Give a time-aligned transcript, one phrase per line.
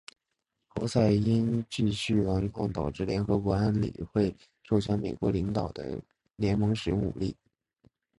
[0.69, 6.01] 侯赛因继续顽抗导致联合国安理会授权美国领导的
[6.37, 7.37] 联盟使用武力。